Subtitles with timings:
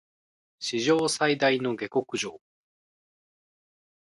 [0.57, 2.41] 史上最大の下剋上